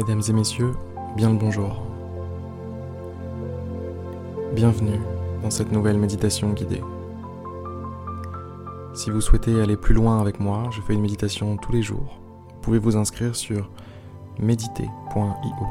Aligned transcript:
Mesdames 0.00 0.22
et 0.30 0.32
messieurs, 0.32 0.72
bien 1.14 1.28
le 1.28 1.36
bonjour. 1.36 1.82
Bienvenue 4.54 4.98
dans 5.42 5.50
cette 5.50 5.72
nouvelle 5.72 5.98
méditation 5.98 6.54
guidée. 6.54 6.80
Si 8.94 9.10
vous 9.10 9.20
souhaitez 9.20 9.60
aller 9.60 9.76
plus 9.76 9.92
loin 9.92 10.18
avec 10.18 10.40
moi, 10.40 10.70
je 10.70 10.80
fais 10.80 10.94
une 10.94 11.02
méditation 11.02 11.58
tous 11.58 11.72
les 11.72 11.82
jours. 11.82 12.18
Vous 12.48 12.60
pouvez 12.62 12.78
vous 12.78 12.96
inscrire 12.96 13.36
sur 13.36 13.68
méditer.io. 14.38 15.66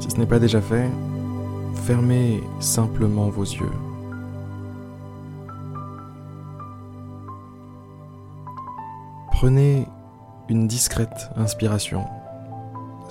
Si 0.00 0.10
ce 0.10 0.16
n'est 0.16 0.24
pas 0.24 0.38
déjà 0.38 0.62
fait, 0.62 0.88
fermez 1.84 2.42
simplement 2.60 3.28
vos 3.28 3.44
yeux 3.44 3.72
Prenez 9.44 9.86
une 10.48 10.66
discrète 10.66 11.28
inspiration, 11.36 12.06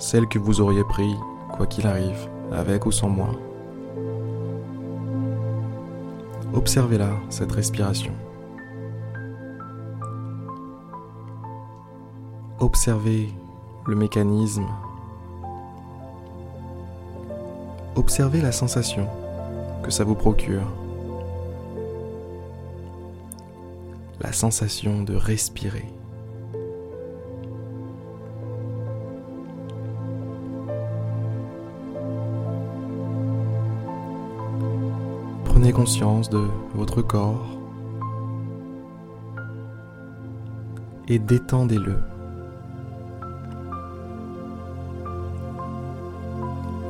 celle 0.00 0.26
que 0.26 0.40
vous 0.40 0.60
auriez 0.60 0.82
pris, 0.82 1.14
quoi 1.52 1.64
qu'il 1.68 1.86
arrive, 1.86 2.28
avec 2.50 2.86
ou 2.86 2.90
sans 2.90 3.08
moi. 3.08 3.30
Observez-la, 6.52 7.10
cette 7.30 7.52
respiration. 7.52 8.12
Observez 12.58 13.32
le 13.86 13.94
mécanisme. 13.94 14.66
Observez 17.94 18.40
la 18.40 18.50
sensation 18.50 19.06
que 19.84 19.92
ça 19.92 20.02
vous 20.02 20.16
procure. 20.16 20.66
La 24.20 24.32
sensation 24.32 25.04
de 25.04 25.14
respirer. 25.14 25.93
Conscience 35.74 36.30
de 36.30 36.46
votre 36.76 37.02
corps 37.02 37.58
et 41.08 41.18
détendez-le. 41.18 41.96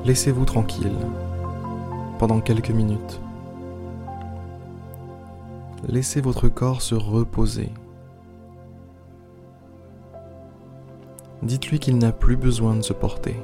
Laissez-vous 0.04 0.44
tranquille 0.44 0.92
pendant 2.18 2.40
quelques 2.40 2.70
minutes. 2.70 3.20
Laissez 5.88 6.20
votre 6.20 6.48
corps 6.48 6.82
se 6.82 6.94
reposer. 6.94 7.72
Dites-lui 11.42 11.78
qu'il 11.78 11.96
n'a 11.96 12.12
plus 12.12 12.36
besoin 12.36 12.76
de 12.76 12.82
se 12.82 12.92
porter, 12.92 13.36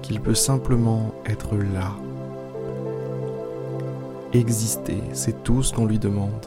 qu'il 0.00 0.20
peut 0.22 0.34
simplement 0.34 1.12
être 1.26 1.54
là 1.56 1.92
Exister, 4.36 5.02
c'est 5.14 5.44
tout 5.44 5.62
ce 5.62 5.72
qu'on 5.72 5.86
lui 5.86 5.98
demande. 5.98 6.44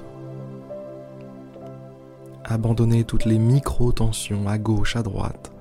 Abandonnez 2.46 3.04
toutes 3.04 3.26
les 3.26 3.40
micro-tensions 3.40 4.48
à 4.48 4.60
gauche, 4.60 4.96
à 4.96 5.02
droite, 5.02 5.52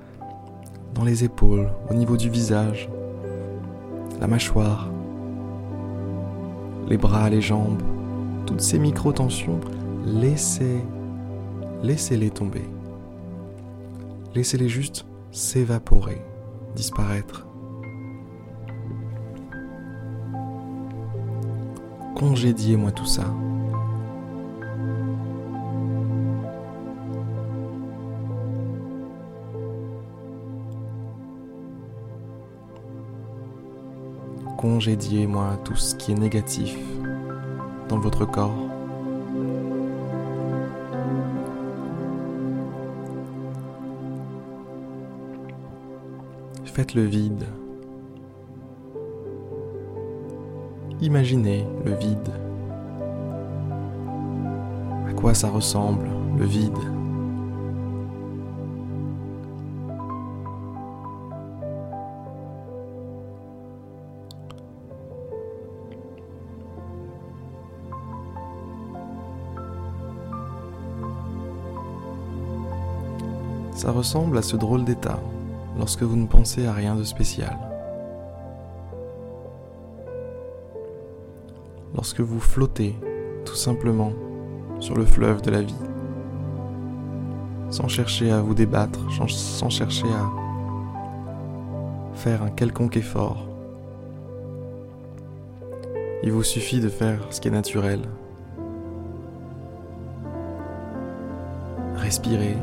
dans 0.94 1.04
les 1.04 1.24
épaules, 1.24 1.70
au 1.90 1.94
niveau 1.94 2.18
du 2.18 2.28
visage, 2.28 2.90
la 4.20 4.26
mâchoire, 4.26 4.90
les 6.86 6.98
bras, 6.98 7.30
les 7.30 7.40
jambes, 7.40 7.82
toutes 8.44 8.60
ces 8.60 8.78
micro-tensions, 8.78 9.60
laissez, 10.04 10.84
laissez-les 11.82 12.30
tomber. 12.30 12.68
Laissez-les 14.34 14.68
juste 14.68 15.06
s'évaporer, 15.33 16.20
disparaître. 16.77 17.48
Congédiez-moi 22.18 22.90
tout 22.90 23.06
ça. 23.06 23.24
Congédiez-moi 34.56 35.61
tout 35.64 35.77
ce 35.77 35.95
qui 35.95 36.11
est 36.12 36.17
négatif 36.17 36.77
dans 37.89 37.98
votre 37.98 38.24
corps. 38.27 38.50
Faites 46.64 46.95
le 46.95 47.05
vide 47.05 47.46
Imaginez 51.01 51.64
le 51.85 51.95
vide. 51.95 52.29
À 55.09 55.13
quoi 55.13 55.33
ça 55.33 55.48
ressemble, 55.48 56.09
le 56.36 56.45
vide? 56.45 56.73
Ça 73.73 73.92
ressemble 73.92 74.36
à 74.36 74.42
ce 74.42 74.57
drôle 74.57 74.85
d'état 74.85 75.20
lorsque 75.79 76.03
vous 76.03 76.17
ne 76.17 76.27
pensez 76.27 76.67
à 76.67 76.73
rien 76.73 76.97
de 76.97 77.05
spécial. 77.05 77.67
Lorsque 81.94 82.20
vous 82.20 82.40
flottez 82.40 82.94
tout 83.44 83.54
simplement 83.54 84.12
sur 84.80 84.96
le 84.96 85.04
fleuve 85.04 85.42
de 85.42 85.50
la 85.50 85.62
vie, 85.62 85.74
sans 87.70 87.88
chercher 87.88 88.30
à 88.30 88.40
vous 88.40 88.54
débattre, 88.54 89.00
sans 89.10 89.70
chercher 89.70 90.06
à 90.06 90.30
faire 92.14 92.42
un 92.42 92.50
quelconque 92.50 92.96
effort. 92.96 93.46
Il 96.22 96.32
vous 96.32 96.42
suffit 96.42 96.80
de 96.80 96.88
faire 96.88 97.20
ce 97.30 97.40
qui 97.40 97.48
est 97.48 97.52
naturel. 97.52 98.00
Respirer, 101.96 102.56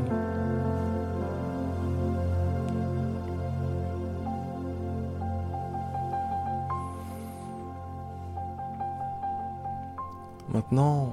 Maintenant, 10.52 11.12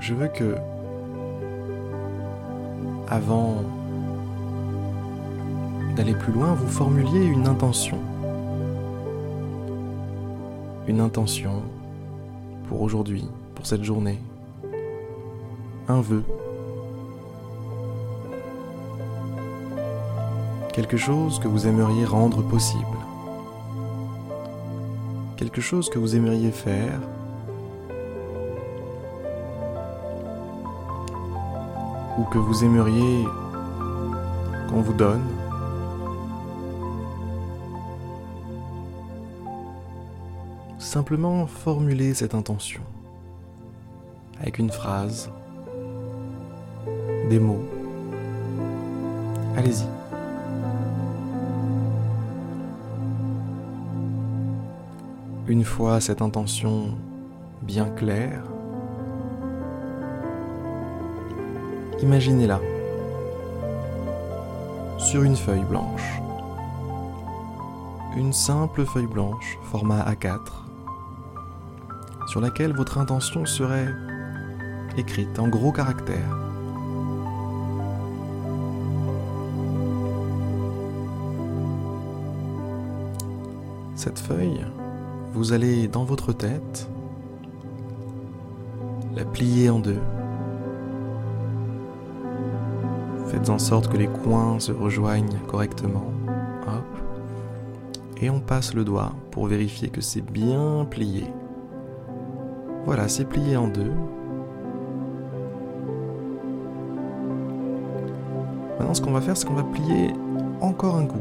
je 0.00 0.14
veux 0.14 0.28
que, 0.28 0.56
avant 3.06 3.56
d'aller 5.94 6.14
plus 6.14 6.32
loin, 6.32 6.54
vous 6.54 6.68
formuliez 6.68 7.24
une 7.24 7.46
intention. 7.46 7.98
Une 10.88 11.00
intention 11.00 11.62
pour 12.68 12.80
aujourd'hui, 12.80 13.28
pour 13.54 13.66
cette 13.66 13.84
journée. 13.84 14.18
Un 15.88 16.00
vœu. 16.00 16.24
Quelque 20.72 20.96
chose 20.96 21.38
que 21.40 21.48
vous 21.48 21.66
aimeriez 21.66 22.06
rendre 22.06 22.42
possible. 22.42 22.86
Quelque 25.36 25.60
chose 25.60 25.90
que 25.90 25.98
vous 25.98 26.16
aimeriez 26.16 26.52
faire 26.52 27.00
que 32.24 32.38
vous 32.38 32.64
aimeriez 32.64 33.24
qu'on 34.68 34.80
vous 34.80 34.92
donne. 34.92 35.22
Simplement 40.78 41.46
formuler 41.46 42.14
cette 42.14 42.34
intention 42.34 42.82
avec 44.40 44.58
une 44.58 44.70
phrase, 44.70 45.30
des 47.28 47.38
mots. 47.38 47.62
Allez-y. 49.56 49.86
Une 55.46 55.64
fois 55.64 56.00
cette 56.00 56.22
intention 56.22 56.96
bien 57.62 57.90
claire, 57.90 58.44
imaginez-la 62.02 62.60
sur 64.98 65.22
une 65.22 65.36
feuille 65.36 65.64
blanche. 65.64 66.20
Une 68.16 68.32
simple 68.32 68.84
feuille 68.84 69.06
blanche, 69.06 69.58
format 69.64 70.02
A4, 70.10 70.40
sur 72.26 72.40
laquelle 72.40 72.74
votre 72.74 72.98
intention 72.98 73.46
serait 73.46 73.94
écrite 74.96 75.38
en 75.38 75.48
gros 75.48 75.72
caractères. 75.72 76.36
Cette 83.94 84.18
feuille, 84.18 84.64
vous 85.34 85.52
allez 85.52 85.86
dans 85.86 86.04
votre 86.04 86.32
tête 86.32 86.88
la 89.14 89.24
plier 89.24 89.70
en 89.70 89.78
deux. 89.78 90.00
Faites 93.30 93.48
en 93.48 93.58
sorte 93.58 93.88
que 93.88 93.96
les 93.96 94.08
coins 94.08 94.58
se 94.58 94.72
rejoignent 94.72 95.38
correctement. 95.46 96.10
Et 98.22 98.28
on 98.28 98.40
passe 98.40 98.74
le 98.74 98.84
doigt 98.84 99.12
pour 99.30 99.46
vérifier 99.46 99.88
que 99.88 100.02
c'est 100.02 100.20
bien 100.20 100.86
plié. 100.90 101.24
Voilà, 102.84 103.08
c'est 103.08 103.24
plié 103.24 103.56
en 103.56 103.68
deux. 103.68 103.92
Maintenant, 108.78 108.94
ce 108.94 109.00
qu'on 109.00 109.12
va 109.12 109.22
faire, 109.22 109.36
c'est 109.36 109.46
qu'on 109.46 109.54
va 109.54 109.62
plier 109.62 110.12
encore 110.60 110.96
un 110.96 111.06
coup. 111.06 111.18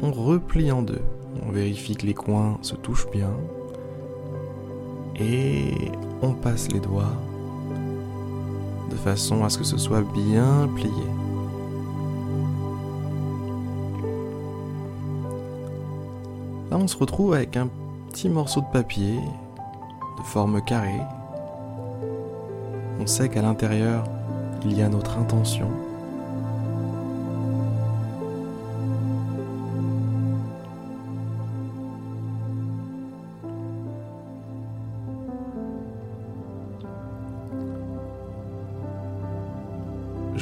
On 0.00 0.10
replie 0.10 0.72
en 0.72 0.82
deux. 0.82 1.02
On 1.46 1.50
vérifie 1.50 1.96
que 1.96 2.06
les 2.06 2.14
coins 2.14 2.58
se 2.62 2.74
touchent 2.74 3.10
bien. 3.10 3.32
Et 5.16 5.90
on 6.22 6.32
passe 6.32 6.72
les 6.72 6.80
doigts 6.80 7.12
de 8.94 8.98
façon 8.98 9.44
à 9.44 9.50
ce 9.50 9.58
que 9.58 9.64
ce 9.64 9.76
soit 9.76 10.02
bien 10.02 10.68
plié. 10.76 10.88
Là, 16.70 16.78
on 16.78 16.86
se 16.86 16.96
retrouve 16.96 17.34
avec 17.34 17.56
un 17.56 17.68
petit 18.10 18.28
morceau 18.28 18.60
de 18.60 18.66
papier 18.72 19.16
de 19.16 20.22
forme 20.22 20.62
carrée. 20.62 21.02
On 23.00 23.06
sait 23.06 23.28
qu'à 23.28 23.42
l'intérieur, 23.42 24.04
il 24.64 24.78
y 24.78 24.82
a 24.82 24.88
notre 24.88 25.18
intention. 25.18 25.68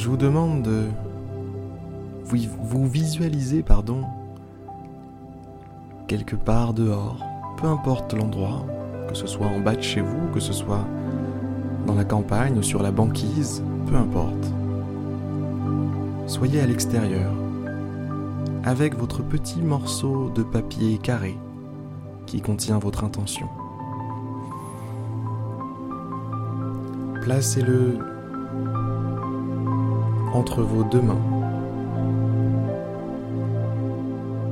Je 0.02 0.08
vous 0.08 0.16
demande 0.16 0.62
de 0.62 0.86
vous 2.24 2.88
visualiser, 2.88 3.62
pardon, 3.62 4.02
quelque 6.08 6.34
part 6.34 6.74
dehors, 6.74 7.24
peu 7.56 7.68
importe 7.68 8.12
l'endroit, 8.12 8.66
que 9.08 9.14
ce 9.14 9.28
soit 9.28 9.46
en 9.46 9.60
bas 9.60 9.76
de 9.76 9.80
chez 9.80 10.00
vous, 10.00 10.26
que 10.34 10.40
ce 10.40 10.52
soit 10.52 10.84
dans 11.86 11.94
la 11.94 12.04
campagne 12.04 12.58
ou 12.58 12.64
sur 12.64 12.82
la 12.82 12.90
banquise, 12.90 13.62
peu 13.86 13.94
importe. 13.94 14.52
Soyez 16.26 16.58
à 16.58 16.66
l'extérieur, 16.66 17.32
avec 18.64 18.98
votre 18.98 19.22
petit 19.22 19.60
morceau 19.60 20.32
de 20.34 20.42
papier 20.42 20.98
carré 20.98 21.38
qui 22.26 22.40
contient 22.40 22.80
votre 22.80 23.04
intention. 23.04 23.46
Placez-le 27.22 28.11
entre 30.32 30.62
vos 30.62 30.82
deux 30.84 31.02
mains. 31.02 31.20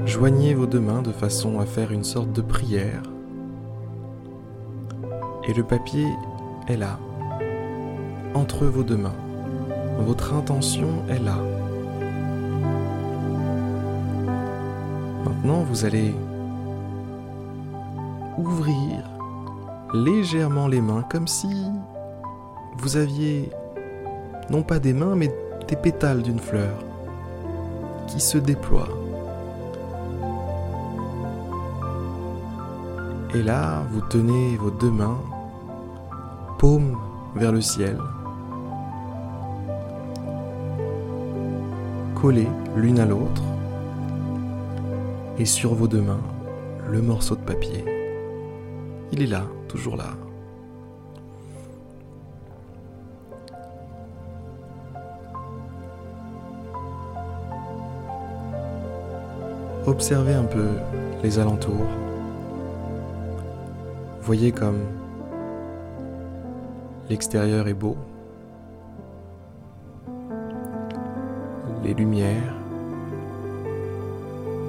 Joignez 0.05 0.55
vos 0.55 0.67
deux 0.67 0.81
mains 0.81 1.03
de 1.03 1.13
façon 1.13 1.61
à 1.61 1.67
faire 1.67 1.93
une 1.93 2.05
sorte 2.05 2.33
de 2.33 2.43
prière. 2.43 3.03
Et 5.49 5.55
le 5.55 5.63
papier 5.63 6.07
est 6.69 6.77
là, 6.77 6.99
entre 8.35 8.67
vos 8.67 8.83
deux 8.83 8.97
mains. 8.97 9.17
Votre 10.01 10.35
intention 10.35 10.89
est 11.09 11.19
là. 11.19 11.37
Maintenant, 15.25 15.63
vous 15.63 15.85
allez 15.85 16.15
ouvrir 18.37 19.11
légèrement 19.95 20.69
les 20.69 20.81
mains 20.81 21.05
comme 21.11 21.27
si 21.27 21.49
vous 22.79 22.97
aviez 22.97 23.51
non 24.51 24.63
pas 24.63 24.79
des 24.79 24.93
mains 24.93 25.17
mais 25.17 25.31
des 25.71 25.77
pétales 25.77 26.23
d'une 26.23 26.41
fleur 26.41 26.77
qui 28.09 28.21
se 28.21 28.39
déploient. 28.39 28.89
Et 33.35 33.43
là, 33.43 33.85
vous 33.93 34.01
tenez 34.01 34.57
vos 34.57 34.73
deux 34.73 34.91
mains, 34.91 35.21
paumes 36.59 36.99
vers 37.37 37.53
le 37.53 37.61
ciel, 37.61 37.97
collées 42.21 42.49
l'une 42.75 42.99
à 42.99 43.07
l'autre, 43.07 43.43
et 45.39 45.45
sur 45.45 45.75
vos 45.75 45.87
deux 45.87 46.03
mains, 46.03 46.25
le 46.89 47.01
morceau 47.01 47.37
de 47.37 47.43
papier. 47.43 47.85
Il 49.13 49.23
est 49.23 49.27
là, 49.27 49.45
toujours 49.69 49.97
là. 49.97 50.17
Observez 59.91 60.35
un 60.35 60.45
peu 60.45 60.69
les 61.25 61.41
alentours. 61.41 61.91
Voyez 64.23 64.53
comme 64.53 64.79
l'extérieur 67.09 67.67
est 67.67 67.75
beau. 67.75 67.97
Les 71.83 71.93
lumières. 71.93 72.55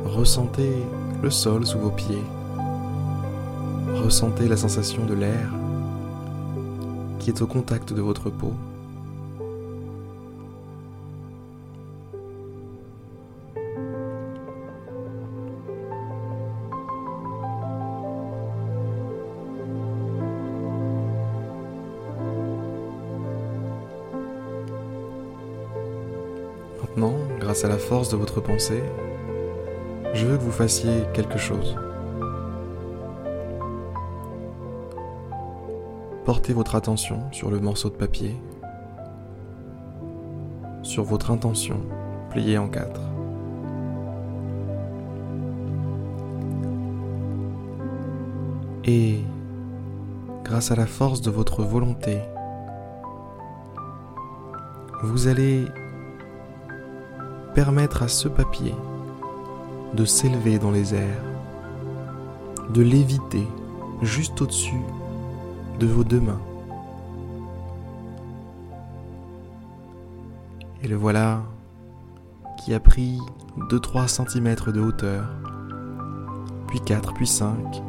Ressentez 0.05 0.73
le 1.21 1.29
sol 1.29 1.67
sous 1.67 1.77
vos 1.77 1.91
pieds. 1.91 2.23
Ressentez 3.93 4.47
la 4.47 4.57
sensation 4.57 5.05
de 5.05 5.13
l'air 5.13 5.51
qui 7.19 7.29
est 7.29 7.43
au 7.43 7.45
contact 7.45 7.93
de 7.93 8.01
votre 8.01 8.31
peau. 8.31 8.53
Grâce 27.61 27.71
à 27.71 27.75
la 27.75 27.79
force 27.79 28.09
de 28.09 28.17
votre 28.17 28.41
pensée, 28.41 28.81
je 30.15 30.25
veux 30.25 30.35
que 30.35 30.41
vous 30.41 30.51
fassiez 30.51 31.03
quelque 31.13 31.37
chose. 31.37 31.77
Portez 36.25 36.53
votre 36.53 36.73
attention 36.73 37.19
sur 37.31 37.51
le 37.51 37.59
morceau 37.59 37.89
de 37.89 37.95
papier, 37.95 38.35
sur 40.81 41.03
votre 41.03 41.29
intention 41.29 41.77
pliée 42.31 42.57
en 42.57 42.67
quatre. 42.67 43.01
Et 48.85 49.19
grâce 50.43 50.71
à 50.71 50.75
la 50.75 50.87
force 50.87 51.21
de 51.21 51.29
votre 51.29 51.61
volonté, 51.61 52.21
vous 55.03 55.27
allez 55.27 55.67
permettre 57.53 58.03
à 58.03 58.07
ce 58.07 58.27
papier 58.27 58.73
de 59.93 60.05
s'élever 60.05 60.57
dans 60.57 60.71
les 60.71 60.95
airs, 60.95 61.23
de 62.73 62.81
l'éviter 62.81 63.47
juste 64.01 64.41
au-dessus 64.41 64.81
de 65.79 65.87
vos 65.87 66.03
deux 66.03 66.21
mains. 66.21 66.41
Et 70.83 70.87
le 70.87 70.95
voilà 70.95 71.43
qui 72.57 72.73
a 72.73 72.79
pris 72.79 73.19
2-3 73.69 74.07
cm 74.07 74.55
de 74.73 74.81
hauteur, 74.81 75.25
puis 76.67 76.79
4, 76.79 77.13
puis 77.13 77.27
5. 77.27 77.83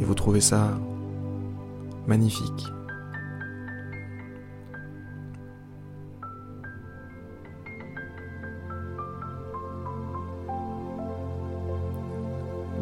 Et 0.00 0.04
vous 0.04 0.14
trouvez 0.14 0.40
ça 0.40 0.70
magnifique. 2.06 2.66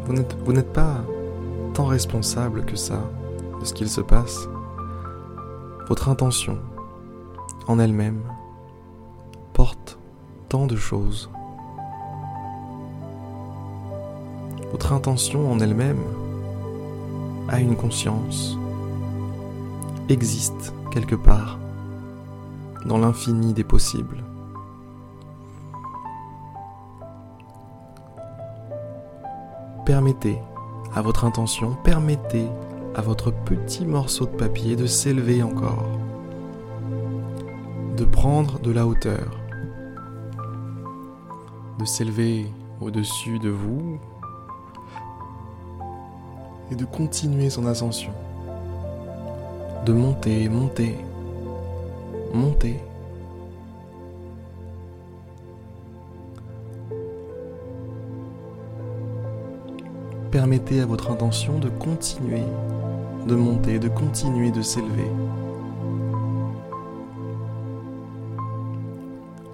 Vous 0.05 0.53
n'êtes 0.53 0.73
pas 0.73 0.97
tant 1.73 1.85
responsable 1.85 2.65
que 2.65 2.75
ça 2.75 3.01
de 3.59 3.65
ce 3.65 3.73
qu'il 3.73 3.89
se 3.89 4.01
passe. 4.01 4.47
Votre 5.87 6.09
intention, 6.09 6.57
en 7.67 7.79
elle-même, 7.79 8.21
porte 9.53 9.99
tant 10.49 10.67
de 10.67 10.75
choses. 10.75 11.29
Votre 14.71 14.93
intention 14.93 15.51
en 15.51 15.59
elle-même 15.59 16.01
a 17.49 17.59
une 17.59 17.75
conscience, 17.75 18.57
existe 20.09 20.73
quelque 20.91 21.15
part 21.15 21.59
dans 22.85 22.97
l'infini 22.97 23.53
des 23.53 23.63
possibles. 23.63 24.23
Permettez 29.91 30.39
à 30.95 31.01
votre 31.01 31.25
intention, 31.25 31.75
permettez 31.83 32.47
à 32.95 33.01
votre 33.01 33.29
petit 33.29 33.85
morceau 33.85 34.25
de 34.25 34.31
papier 34.37 34.77
de 34.77 34.85
s'élever 34.85 35.43
encore, 35.43 35.85
de 37.97 38.05
prendre 38.05 38.57
de 38.61 38.71
la 38.71 38.87
hauteur, 38.87 39.37
de 41.77 41.83
s'élever 41.83 42.45
au-dessus 42.79 43.37
de 43.39 43.49
vous 43.49 43.99
et 46.71 46.75
de 46.75 46.85
continuer 46.85 47.49
son 47.49 47.65
ascension, 47.65 48.13
de 49.85 49.91
monter, 49.91 50.47
monter, 50.47 50.95
monter. 52.33 52.79
Permettez 60.31 60.79
à 60.79 60.85
votre 60.85 61.11
intention 61.11 61.59
de 61.59 61.67
continuer, 61.67 62.43
de 63.27 63.35
monter, 63.35 63.79
de 63.79 63.89
continuer 63.89 64.49
de 64.49 64.61
s'élever. 64.61 65.11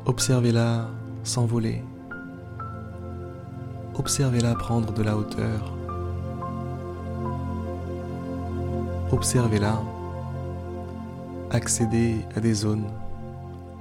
Observez-la 0.06 0.88
s'envoler. 1.24 1.84
Observez-la 3.96 4.54
prendre 4.54 4.94
de 4.94 5.02
la 5.02 5.18
hauteur. 5.18 5.74
Observez-la 9.12 9.82
accéder 11.50 12.18
à 12.36 12.40
des 12.40 12.54
zones 12.54 12.86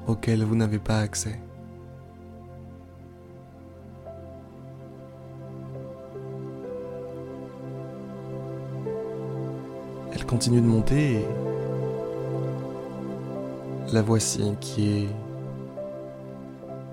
auxquelles 0.07 0.45
vous 0.45 0.57
n'avez 0.57 0.79
pas 0.79 1.00
accès. 1.00 1.38
Elle 10.26 10.30
continue 10.30 10.61
de 10.61 10.66
monter 10.66 11.12
et 11.12 11.25
la 13.92 14.02
voici 14.02 14.42
qui 14.61 14.88
est 14.88 15.09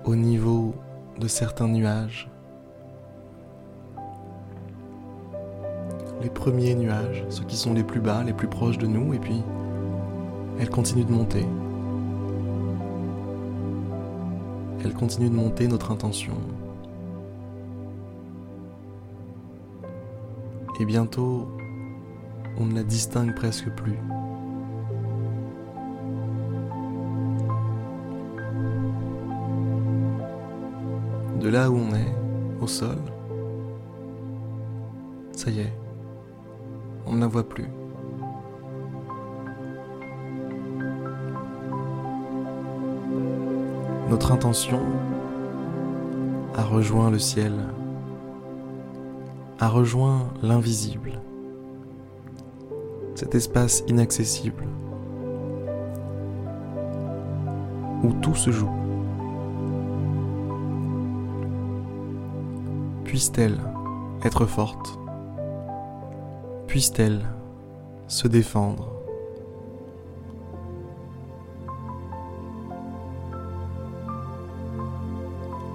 au 0.04 0.14
niveau 0.14 0.72
de 1.18 1.26
certains 1.26 1.66
nuages. 1.66 2.30
Les 6.22 6.30
premiers 6.30 6.76
nuages, 6.76 7.24
ceux 7.28 7.42
qui 7.42 7.56
sont 7.56 7.74
les 7.74 7.82
plus 7.82 7.98
bas, 7.98 8.22
les 8.22 8.32
plus 8.32 8.46
proches 8.46 8.78
de 8.78 8.86
nous, 8.86 9.12
et 9.14 9.18
puis 9.18 9.42
elle 10.60 10.70
continue 10.70 11.04
de 11.04 11.10
monter. 11.10 11.44
Elle 14.84 14.94
continue 14.94 15.28
de 15.28 15.34
monter 15.34 15.66
notre 15.66 15.90
intention. 15.90 16.36
Et 20.78 20.84
bientôt, 20.84 21.48
on 22.58 22.66
ne 22.66 22.74
la 22.74 22.82
distingue 22.82 23.34
presque 23.34 23.68
plus. 23.70 23.98
De 31.40 31.48
là 31.48 31.70
où 31.70 31.76
on 31.76 31.94
est, 31.94 32.14
au 32.60 32.66
sol, 32.66 32.96
ça 35.32 35.50
y 35.50 35.60
est, 35.60 35.72
on 37.06 37.14
ne 37.14 37.20
la 37.20 37.26
voit 37.26 37.48
plus. 37.48 37.68
Notre 44.08 44.32
intention 44.32 44.80
a 46.54 46.62
rejoint 46.62 47.10
le 47.10 47.18
ciel, 47.18 47.52
a 49.58 49.68
rejoint 49.68 50.28
l'invisible 50.40 51.20
cet 53.14 53.34
espace 53.34 53.84
inaccessible 53.86 54.66
où 58.02 58.12
tout 58.20 58.34
se 58.34 58.50
joue. 58.50 58.70
Puisse-t-elle 63.04 63.60
être 64.24 64.46
forte? 64.46 64.98
Puisse-t-elle 66.66 67.22
se 68.08 68.28
défendre? 68.28 68.90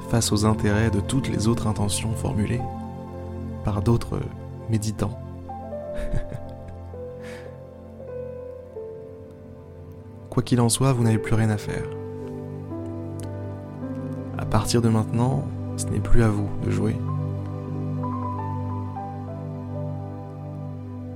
Face 0.10 0.32
aux 0.32 0.46
intérêts 0.46 0.90
de 0.90 1.00
toutes 1.00 1.30
les 1.30 1.48
autres 1.48 1.68
intentions 1.68 2.14
formulées 2.16 2.62
par 3.64 3.82
d'autres 3.82 4.20
méditants 4.70 5.18
Quoi 10.40 10.46
qu'il 10.46 10.62
en 10.62 10.70
soit, 10.70 10.94
vous 10.94 11.04
n'avez 11.04 11.18
plus 11.18 11.36
rien 11.36 11.50
à 11.50 11.58
faire. 11.58 11.84
À 14.38 14.46
partir 14.46 14.82
de 14.82 14.88
maintenant, 14.88 15.44
ce 15.76 15.88
n'est 15.88 16.00
plus 16.00 16.24
à 16.24 16.30
vous 16.30 16.48
de 16.64 16.72
jouer. 16.72 16.96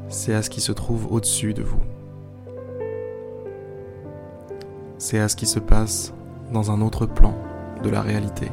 C'est 0.10 0.34
à 0.34 0.42
ce 0.42 0.50
qui 0.50 0.60
se 0.60 0.74
trouve 0.74 1.10
au-dessus 1.10 1.54
de 1.54 1.64
vous. 1.64 1.80
C'est 4.98 5.20
à 5.20 5.30
ce 5.30 5.38
qui 5.38 5.46
se 5.46 5.60
passe 5.60 6.14
dans 6.52 6.72
un 6.72 6.82
autre 6.82 7.06
plan 7.06 7.34
de 7.82 7.90
la 7.90 8.02
réalité. 8.02 8.52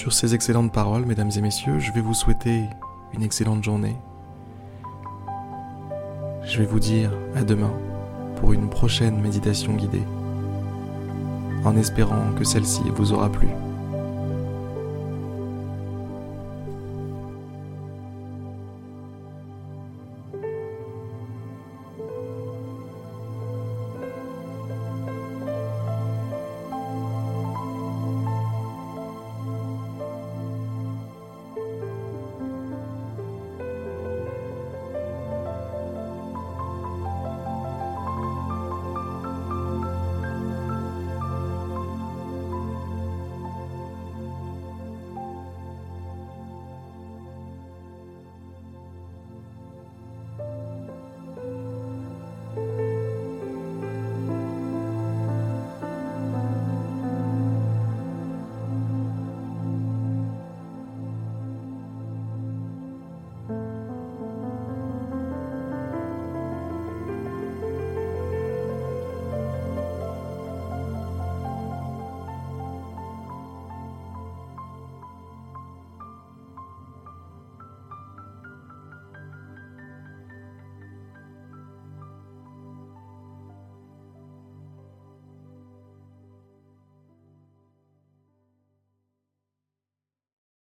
Sur 0.00 0.14
ces 0.14 0.34
excellentes 0.34 0.72
paroles, 0.72 1.04
mesdames 1.04 1.30
et 1.36 1.42
messieurs, 1.42 1.78
je 1.78 1.92
vais 1.92 2.00
vous 2.00 2.14
souhaiter 2.14 2.62
une 3.12 3.22
excellente 3.22 3.62
journée. 3.62 3.96
Je 6.42 6.58
vais 6.58 6.64
vous 6.64 6.80
dire 6.80 7.12
à 7.36 7.42
demain 7.42 7.74
pour 8.36 8.54
une 8.54 8.70
prochaine 8.70 9.20
méditation 9.20 9.74
guidée, 9.74 10.06
en 11.66 11.76
espérant 11.76 12.32
que 12.32 12.44
celle-ci 12.44 12.80
vous 12.96 13.12
aura 13.12 13.28
plu. 13.28 13.48